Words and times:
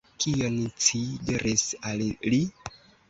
Kion 0.23 0.55
ci 0.87 1.01
diris 1.27 1.67
al 1.91 2.03
li? 2.35 2.41